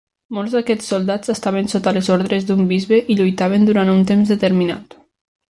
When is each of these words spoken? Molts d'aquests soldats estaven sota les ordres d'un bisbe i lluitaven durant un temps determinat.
Molts 0.35 0.53
d'aquests 0.53 0.87
soldats 0.93 1.31
estaven 1.33 1.69
sota 1.75 1.93
les 1.99 2.09
ordres 2.17 2.49
d'un 2.49 2.65
bisbe 2.73 3.01
i 3.17 3.21
lluitaven 3.21 3.71
durant 3.71 3.95
un 3.97 4.03
temps 4.15 4.37
determinat. 4.37 5.01